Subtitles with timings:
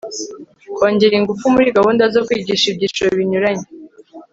[0.77, 3.67] kongera ingufu muri gahunda zo kwigisha ibyiciro binyuranye